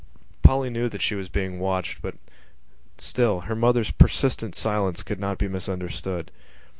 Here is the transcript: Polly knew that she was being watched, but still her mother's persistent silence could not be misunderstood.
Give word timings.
Polly 0.41 0.71
knew 0.71 0.89
that 0.89 1.03
she 1.03 1.13
was 1.13 1.29
being 1.29 1.59
watched, 1.59 2.01
but 2.01 2.15
still 2.97 3.41
her 3.41 3.55
mother's 3.55 3.91
persistent 3.91 4.55
silence 4.55 5.03
could 5.03 5.19
not 5.19 5.37
be 5.37 5.47
misunderstood. 5.47 6.31